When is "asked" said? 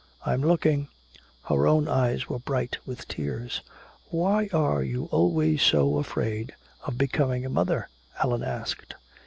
8.41-8.95